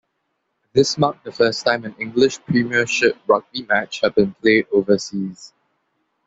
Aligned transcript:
This 0.73 0.97
marked 0.97 1.25
the 1.25 1.31
first 1.31 1.63
time 1.63 1.85
an 1.85 1.93
English 1.99 2.39
premiership 2.41 3.17
rugby 3.27 3.61
match 3.61 3.99
had 4.01 4.15
been 4.15 4.33
played 4.33 4.65
overseas. 4.71 5.53